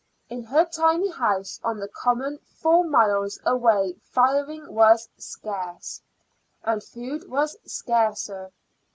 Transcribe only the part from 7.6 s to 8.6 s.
scarcer.